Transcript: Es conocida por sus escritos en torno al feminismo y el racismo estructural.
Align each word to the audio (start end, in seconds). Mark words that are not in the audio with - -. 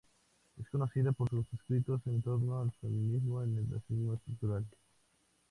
Es 0.59 0.67
conocida 0.69 1.11
por 1.11 1.29
sus 1.29 1.45
escritos 1.53 2.01
en 2.07 2.23
torno 2.23 2.59
al 2.59 2.71
feminismo 2.81 3.45
y 3.45 3.55
el 3.55 3.69
racismo 3.69 4.15
estructural. 4.15 4.65